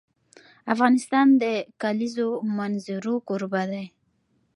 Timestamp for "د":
1.35-1.37, 1.41-1.43